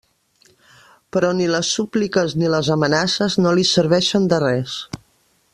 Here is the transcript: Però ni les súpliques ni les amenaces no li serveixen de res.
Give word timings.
Però 1.17 1.29
ni 1.41 1.49
les 1.57 1.69
súpliques 1.77 2.35
ni 2.43 2.51
les 2.55 2.73
amenaces 2.79 3.39
no 3.45 3.55
li 3.61 3.69
serveixen 3.77 4.29
de 4.33 4.45
res. 4.49 4.83